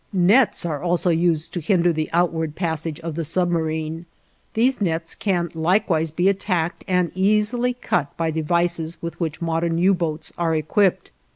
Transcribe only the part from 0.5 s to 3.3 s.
are also used to hinder the outward passage of the